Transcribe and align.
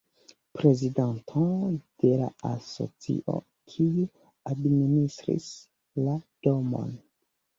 Prezidanto 0.59 1.41
de 2.03 2.13
la 2.21 2.29
asocio, 2.53 3.35
kiu 3.73 4.07
administris 4.53 5.47
la 6.09 6.19
domon. 6.49 6.91